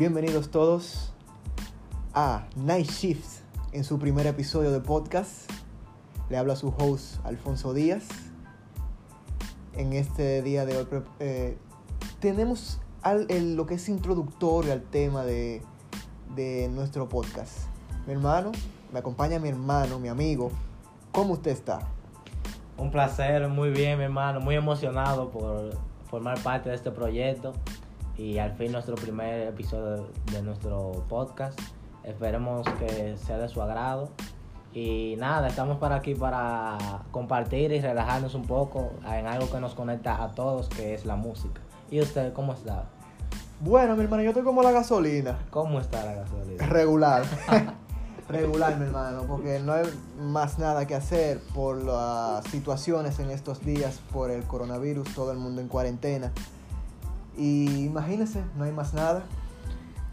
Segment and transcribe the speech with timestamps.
[0.00, 1.12] Bienvenidos todos
[2.14, 3.42] a Night Shift
[3.72, 5.50] en su primer episodio de podcast.
[6.30, 8.08] Le habla su host Alfonso Díaz.
[9.76, 10.86] En este día de hoy
[11.18, 11.58] eh,
[12.18, 12.80] tenemos
[13.28, 15.60] lo que es introductorio al tema de,
[16.34, 17.66] de nuestro podcast.
[18.06, 18.52] Mi hermano,
[18.94, 20.50] me acompaña mi hermano, mi amigo.
[21.12, 21.80] ¿Cómo usted está?
[22.78, 25.76] Un placer, muy bien, mi hermano, muy emocionado por
[26.08, 27.52] formar parte de este proyecto
[28.20, 31.58] y al fin nuestro primer episodio de nuestro podcast.
[32.04, 34.10] Esperemos que sea de su agrado.
[34.74, 36.76] Y nada, estamos para aquí para
[37.12, 41.16] compartir y relajarnos un poco en algo que nos conecta a todos, que es la
[41.16, 41.62] música.
[41.90, 42.90] ¿Y usted cómo está?
[43.60, 45.38] Bueno, mi hermano, yo estoy como la gasolina.
[45.48, 46.66] ¿Cómo está la gasolina?
[46.66, 47.22] Regular.
[48.28, 49.86] Regular, mi hermano, porque no hay
[50.20, 55.38] más nada que hacer por las situaciones en estos días, por el coronavirus, todo el
[55.38, 56.32] mundo en cuarentena.
[57.40, 59.22] Y imagínense, no hay más nada.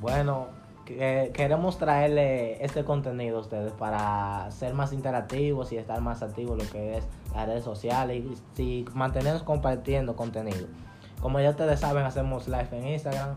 [0.00, 0.46] Bueno,
[0.86, 6.64] queremos traerle este contenido a ustedes para ser más interactivos y estar más activos en
[6.64, 7.04] lo que es
[7.34, 10.66] las redes sociales y si mantenernos compartiendo contenido.
[11.20, 13.34] Como ya ustedes saben, hacemos live en Instagram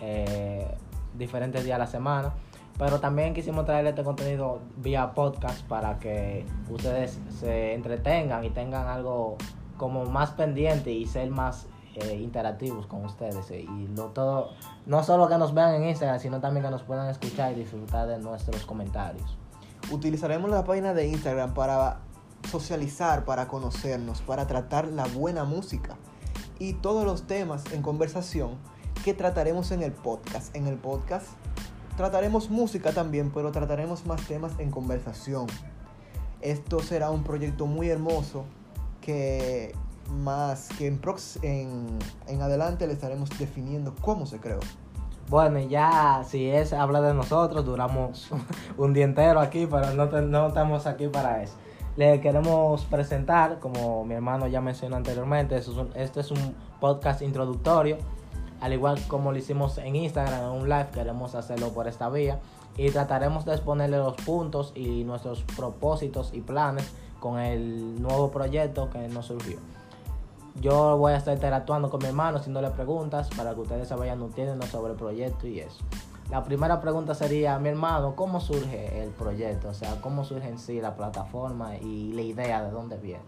[0.00, 0.66] eh,
[1.14, 2.32] diferentes días a la semana.
[2.78, 8.88] Pero también quisimos traerle este contenido vía podcast para que ustedes se entretengan y tengan
[8.88, 9.36] algo
[9.76, 14.50] como más pendiente y ser más eh, interactivos con ustedes eh, y no todo
[14.86, 18.06] no solo que nos vean en Instagram sino también que nos puedan escuchar y disfrutar
[18.08, 19.36] de nuestros comentarios.
[19.90, 22.00] Utilizaremos la página de Instagram para
[22.50, 25.96] socializar para conocernos para tratar la buena música
[26.58, 28.56] y todos los temas en conversación
[29.04, 30.54] que trataremos en el podcast.
[30.56, 31.26] En el podcast
[31.96, 35.46] trataremos música también pero trataremos más temas en conversación.
[36.40, 38.44] Esto será un proyecto muy hermoso
[39.00, 39.74] que
[40.10, 41.00] más que en,
[41.42, 44.60] en, en adelante le estaremos definiendo cómo se creó.
[45.28, 48.30] Bueno, ya si es habla de nosotros, duramos
[48.76, 51.54] un día entero aquí, pero no, no estamos aquí para eso.
[51.96, 57.98] Le queremos presentar, como mi hermano ya mencionó anteriormente, este es un podcast introductorio,
[58.60, 62.40] al igual como lo hicimos en Instagram, en un live, queremos hacerlo por esta vía
[62.76, 66.90] y trataremos de exponerle los puntos y nuestros propósitos y planes
[67.20, 69.58] con el nuevo proyecto que nos surgió.
[70.60, 74.20] Yo voy a estar interactuando con mi hermano, haciéndole preguntas para que ustedes se vayan
[74.20, 75.84] nutriendo sobre el proyecto y eso.
[76.30, 79.68] La primera pregunta sería, mi hermano, ¿cómo surge el proyecto?
[79.68, 83.22] O sea, ¿cómo surge en sí la plataforma y la idea de dónde viene?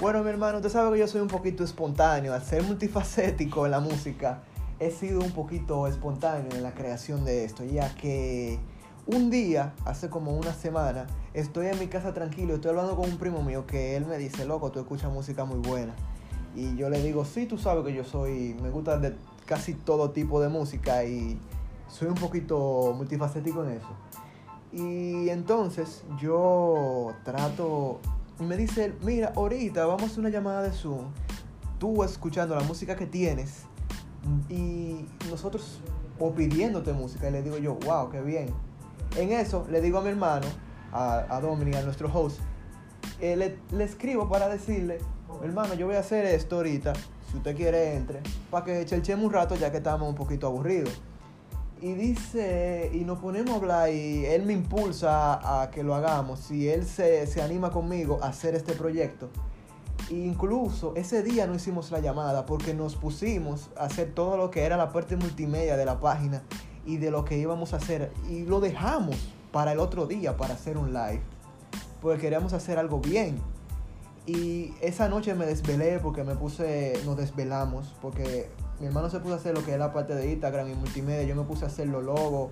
[0.00, 2.32] Bueno, mi hermano, usted sabe que yo soy un poquito espontáneo.
[2.32, 4.42] Al ser multifacético en la música,
[4.78, 8.60] he sido un poquito espontáneo en la creación de esto, ya que
[9.06, 13.18] un día, hace como una semana, estoy en mi casa tranquilo, estoy hablando con un
[13.18, 15.94] primo mío que él me dice, loco, tú escuchas música muy buena.
[16.58, 19.14] Y yo le digo, sí, tú sabes que yo soy, me gusta de
[19.46, 21.38] casi todo tipo de música y
[21.86, 23.88] soy un poquito multifacético en eso.
[24.72, 28.00] Y entonces yo trato,
[28.40, 31.04] y me dice, mira, ahorita vamos a una llamada de Zoom,
[31.78, 33.62] tú escuchando la música que tienes
[34.48, 35.78] y nosotros
[36.18, 37.28] o pidiéndote música.
[37.28, 38.48] Y le digo yo, wow, qué bien.
[39.16, 40.48] En eso le digo a mi hermano,
[40.92, 42.40] a, a Dominic, a nuestro host,
[43.20, 44.98] eh, le, le escribo para decirle,
[45.42, 46.92] hermano, yo voy a hacer esto ahorita,
[47.30, 51.00] si usted quiere entre, para que chelchemos un rato ya que estamos un poquito aburridos.
[51.80, 56.40] Y dice, y nos ponemos a hablar y él me impulsa a, que lo hagamos,
[56.40, 59.28] si él se, se, anima conmigo a hacer este proyecto.
[60.10, 64.50] E incluso ese día no hicimos la llamada porque nos pusimos a hacer todo lo
[64.50, 66.42] que era la parte multimedia de la página
[66.84, 68.10] y de lo que íbamos a hacer.
[68.28, 69.16] Y lo dejamos
[69.52, 71.22] para el otro día para hacer un live.
[72.00, 73.40] Porque queríamos hacer algo bien
[74.28, 79.32] y esa noche me desvelé porque me puse, nos desvelamos, porque mi hermano se puso
[79.32, 81.88] a hacer lo que era parte de Instagram y multimedia, yo me puse a hacer
[81.88, 82.50] los logos,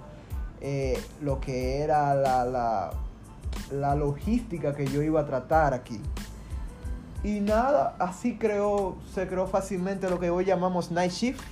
[0.63, 2.93] eh, lo que era la, la,
[3.71, 6.01] la logística que yo iba a tratar aquí.
[7.23, 11.45] Y nada, así creó, se creó fácilmente lo que hoy llamamos Night Shift.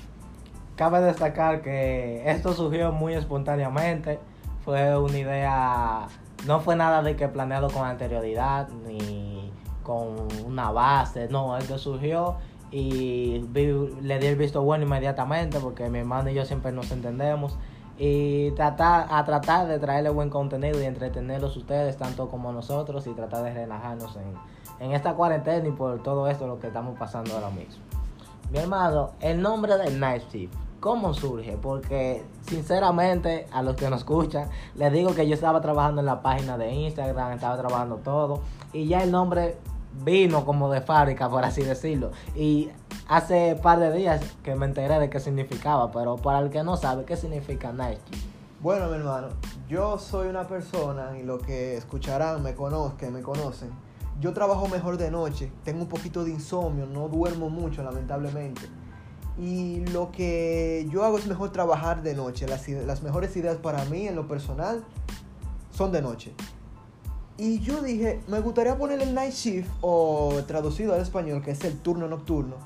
[0.74, 4.18] Cabe destacar que esto surgió muy espontáneamente,
[4.64, 6.06] fue una idea,
[6.46, 9.33] no fue nada de que planeado con anterioridad, ni
[9.84, 12.36] con una base, no, esto surgió
[12.72, 13.38] y
[14.02, 17.56] le di el visto bueno inmediatamente porque mi hermano y yo siempre nos entendemos
[17.96, 23.10] y tratar a tratar de traerle buen contenido y entretenerlos ustedes tanto como nosotros y
[23.12, 24.34] tratar de relajarnos en,
[24.84, 27.84] en esta cuarentena y por todo esto lo que estamos pasando ahora mismo.
[28.50, 31.56] Mi hermano, el nombre del Night Shift, ¿cómo surge?
[31.56, 36.22] Porque sinceramente a los que nos escuchan, les digo que yo estaba trabajando en la
[36.22, 38.40] página de Instagram, estaba trabajando todo
[38.72, 39.56] y ya el nombre
[40.02, 42.10] vino como de fábrica, por así decirlo.
[42.34, 42.70] Y
[43.08, 46.76] hace par de días que me enteré de qué significaba, pero para el que no
[46.76, 48.00] sabe, ¿qué significa shift?
[48.60, 49.28] Bueno, mi hermano,
[49.68, 53.70] yo soy una persona y lo que escucharán me conozcan, me conocen.
[54.20, 58.62] Yo trabajo mejor de noche, tengo un poquito de insomnio, no duermo mucho lamentablemente.
[59.36, 62.46] Y lo que yo hago es mejor trabajar de noche.
[62.46, 64.84] Las, las mejores ideas para mí en lo personal
[65.72, 66.32] son de noche.
[67.36, 71.64] Y yo dije, me gustaría poner el night shift o traducido al español, que es
[71.64, 72.56] el turno nocturno.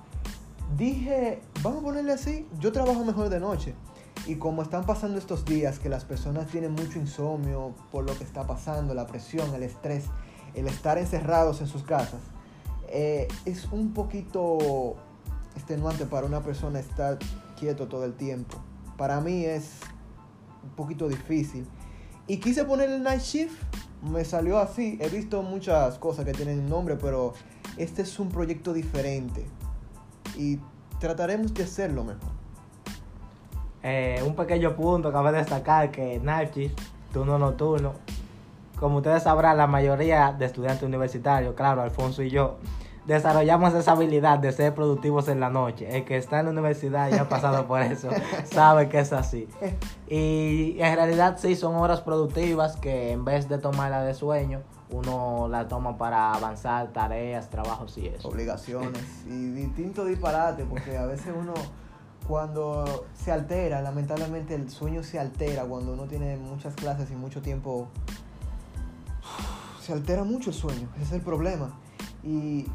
[0.77, 3.75] Dije, vamos a ponerle así, yo trabajo mejor de noche.
[4.27, 8.25] Y como están pasando estos días que las personas tienen mucho insomnio por lo que
[8.25, 10.05] está pasando, la presión, el estrés,
[10.55, 12.21] el estar encerrados en sus casas,
[12.89, 14.97] eh, es un poquito
[15.57, 17.19] extenuante para una persona estar
[17.59, 18.59] quieto todo el tiempo.
[18.99, 19.77] Para mí es
[20.63, 21.67] un poquito difícil.
[22.27, 23.55] Y quise poner el night shift,
[24.03, 24.99] me salió así.
[25.01, 27.35] He visto muchas cosas que tienen nombre, pero
[27.77, 29.47] este es un proyecto diferente.
[30.37, 30.59] Y
[30.99, 32.39] trataremos de hacerlo mejor.
[33.83, 36.21] Eh, un pequeño punto, cabe destacar que
[36.55, 36.79] Shift,
[37.13, 37.95] turno nocturno,
[38.79, 42.59] como ustedes sabrán, la mayoría de estudiantes universitarios, claro, Alfonso y yo,
[43.09, 45.97] desarrollamos esa habilidad de ser productivos en la noche.
[45.97, 48.11] El que está en la universidad y ha pasado por eso
[48.45, 49.49] sabe que es así.
[50.11, 55.49] Y en realidad sí son horas productivas que en vez de tomarla de sueño, uno
[55.49, 58.29] la toma para avanzar tareas, trabajos y eso.
[58.29, 61.53] obligaciones y distinto disparate, porque a veces uno
[62.27, 67.41] cuando se altera, lamentablemente el sueño se altera cuando uno tiene muchas clases y mucho
[67.43, 67.89] tiempo,
[69.81, 71.79] se altera mucho el sueño, ese es el problema.
[72.23, 72.67] Y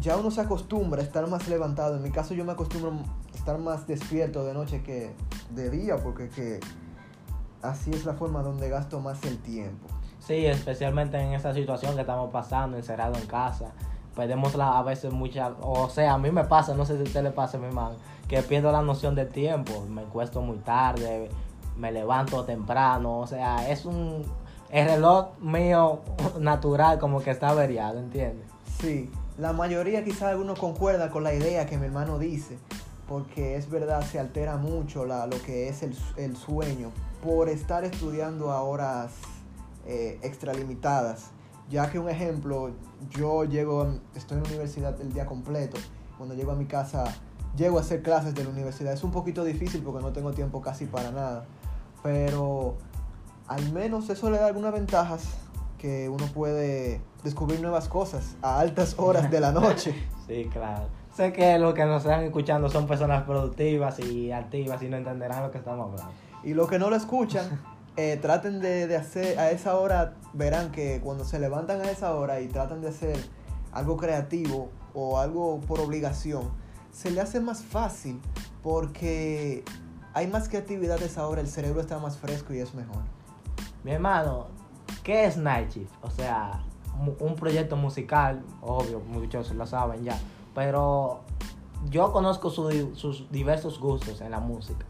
[0.00, 3.36] ya uno se acostumbra a estar más levantado, en mi caso yo me acostumbro a
[3.36, 5.12] estar más despierto de noche que
[5.50, 6.60] de día, porque que
[7.62, 9.86] así es la forma donde gasto más el tiempo.
[10.18, 13.72] Sí, especialmente en esa situación que estamos pasando, encerrado en casa.
[14.14, 17.04] Perdemos la, a veces mucha, o sea, a mí me pasa, no sé si a
[17.04, 17.96] usted le pasa, mi hermano,
[18.26, 19.86] que pierdo la noción del tiempo.
[19.88, 21.30] Me acuesto muy tarde,
[21.76, 24.24] me levanto temprano, o sea, es un,
[24.70, 26.00] el reloj mío
[26.40, 28.46] natural como que está averiado, ¿entiendes?
[28.80, 32.58] Sí, la mayoría quizás algunos concuerda con la idea que mi hermano dice,
[33.06, 36.90] porque es verdad, se altera mucho lo que es el, el sueño
[37.22, 39.12] por estar estudiando a horas
[39.86, 41.30] eh, extralimitadas.
[41.70, 42.72] Ya que un ejemplo,
[43.10, 45.78] yo llego, estoy en la universidad el día completo,
[46.16, 47.04] cuando llego a mi casa,
[47.56, 48.92] llego a hacer clases de la universidad.
[48.92, 51.44] Es un poquito difícil porque no tengo tiempo casi para nada,
[52.02, 52.76] pero
[53.46, 55.22] al menos eso le da algunas ventajas
[55.78, 59.94] que uno puede descubrir nuevas cosas a altas horas de la noche.
[60.28, 60.88] Sí, claro.
[61.16, 65.42] Sé que los que nos están escuchando son personas productivas y activas y no entenderán
[65.42, 66.12] lo que estamos hablando.
[66.44, 67.58] Y los que no lo escuchan,
[67.96, 72.14] eh, traten de, de hacer a esa hora, verán que cuando se levantan a esa
[72.14, 73.16] hora y tratan de hacer
[73.72, 76.50] algo creativo o algo por obligación,
[76.92, 78.20] se le hace más fácil
[78.62, 79.64] porque
[80.12, 83.02] hay más creatividad a esa hora, el cerebro está más fresco y es mejor.
[83.84, 84.48] Mi hermano,
[85.08, 85.90] ¿qué es Night Shift?
[86.02, 86.62] O sea,
[87.20, 90.18] un proyecto musical, obvio, muchos lo saben ya,
[90.54, 91.20] pero
[91.88, 94.84] yo conozco sus diversos gustos en la música.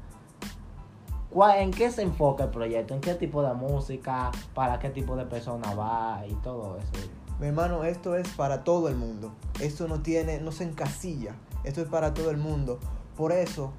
[1.31, 2.95] ¿Cuál- ¿En qué se enfoca el proyecto?
[2.95, 4.33] ¿En qué tipo de música?
[4.55, 6.25] ¿Para qué tipo de persona va?
[6.27, 7.07] Y todo eso.
[7.39, 9.31] Mi hermano, esto es para todo el mundo.
[9.61, 11.37] Esto no tiene, no se encasilla.
[11.63, 12.81] Esto es para todo el mundo.
[13.17, 13.71] Por eso,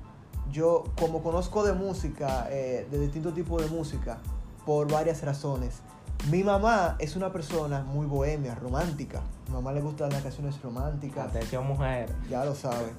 [0.50, 4.20] yo, como conozco de música, eh, de distintos tipos de música,
[4.66, 5.82] por varias razones.
[6.28, 9.22] Mi mamá es una persona muy bohemia, romántica.
[9.48, 11.30] Mi mamá le gustan las canciones románticas.
[11.30, 12.14] Atención, mujer.
[12.30, 12.92] Ya lo saben.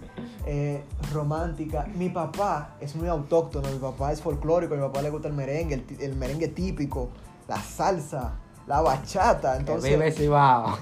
[0.47, 1.87] Eh, romántica.
[1.95, 5.85] Mi papá es muy autóctono, mi papá es folclórico, mi papá le gusta el merengue,
[6.01, 7.11] el, merengue típico,
[7.47, 8.33] la salsa,
[8.67, 9.59] la bachata.
[9.59, 10.79] Entonces, Entonces, vive Cibao.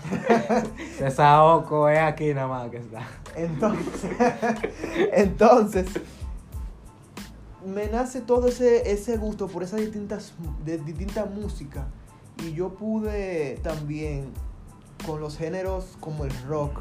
[1.14, 3.02] Saoco es aquí nada más que está.
[3.34, 4.10] entonces,
[5.12, 5.86] entonces,
[7.66, 10.32] me nace todo ese, ese gusto por esas distintas,
[10.64, 11.86] de, distinta música.
[12.44, 14.32] Y yo pude también
[15.04, 16.80] con los géneros como el rock,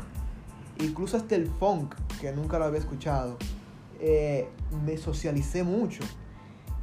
[0.79, 3.37] incluso hasta el funk, que nunca lo había escuchado,
[3.99, 4.49] eh,
[4.85, 6.03] me socialicé mucho.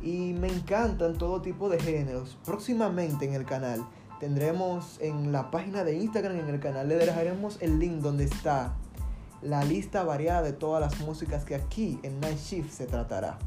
[0.02, 2.36] Y me encantan todo tipo de géneros.
[2.44, 3.86] Próximamente en el canal
[4.20, 8.74] tendremos en la página de Instagram, en el canal, le dejaremos el link donde está
[9.42, 13.38] la lista variada de todas las músicas que aquí en Night Shift se tratará.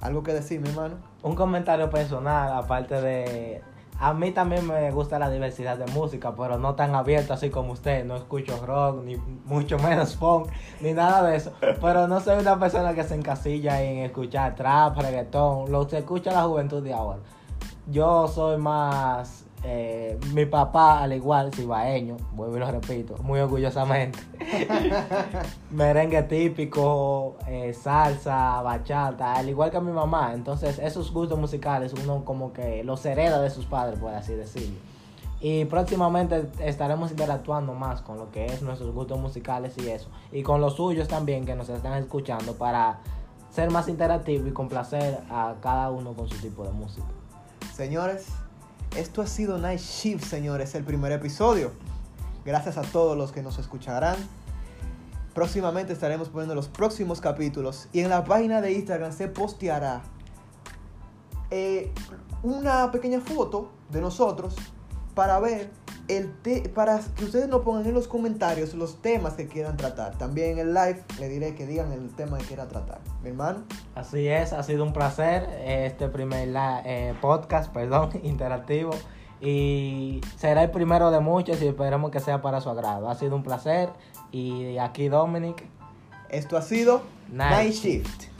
[0.00, 0.96] ¿Algo que decir, mi hermano?
[1.22, 3.62] Un comentario personal, aparte de...
[3.98, 7.72] A mí también me gusta la diversidad de música, pero no tan abierto así como
[7.72, 8.04] usted.
[8.04, 10.48] No escucho rock, ni mucho menos funk,
[10.80, 11.52] ni nada de eso.
[11.80, 16.30] Pero no soy una persona que se encasilla en escuchar trap, reggaetón, lo que escucha
[16.32, 17.20] la juventud de ahora.
[17.86, 24.20] Yo soy más Eh, mi papá, al igual, cibaeño, vuelvo y lo repito, muy orgullosamente.
[25.72, 30.34] Merengue típico, eh, salsa, bachata, al igual que mi mamá.
[30.34, 34.76] Entonces, esos gustos musicales uno como que los hereda de sus padres, por así decirlo.
[35.40, 40.08] Y próximamente estaremos interactuando más con lo que es nuestros gustos musicales y eso.
[40.30, 43.00] Y con los suyos también que nos están escuchando para
[43.50, 47.08] ser más interactivo y complacer a cada uno con su tipo de música.
[47.74, 48.28] Señores,
[48.96, 51.70] esto ha sido Night Shift, señores, el primer episodio.
[52.44, 54.16] Gracias a todos los que nos escucharán.
[55.34, 60.02] Próximamente estaremos poniendo los próximos capítulos y en la página de Instagram se posteará
[61.50, 61.92] eh,
[62.42, 64.56] una pequeña foto de nosotros
[65.14, 65.70] para ver
[66.08, 66.28] el
[66.74, 70.16] para que ustedes nos pongan en los comentarios los temas que quieran tratar.
[70.18, 73.00] También en el live le diré que digan el tema que quieran tratar.
[73.22, 73.64] Mi hermano.
[73.94, 76.48] Así es, ha sido un placer este primer
[76.84, 78.90] eh, podcast, perdón, interactivo.
[79.40, 83.10] Y será el primero de muchos y esperemos que sea para su agrado.
[83.10, 83.90] Ha sido un placer.
[84.32, 85.64] Y aquí Dominic.
[86.30, 88.35] Esto ha sido Night, Shift.